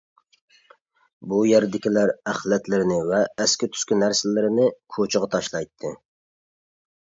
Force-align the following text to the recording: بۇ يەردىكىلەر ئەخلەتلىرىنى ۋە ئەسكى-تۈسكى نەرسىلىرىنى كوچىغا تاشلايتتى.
بۇ 1.33 1.41
يەردىكىلەر 1.49 2.13
ئەخلەتلىرىنى 2.31 2.97
ۋە 3.13 3.21
ئەسكى-تۈسكى 3.45 4.01
نەرسىلىرىنى 4.01 4.69
كوچىغا 4.99 5.33
تاشلايتتى. 5.39 5.97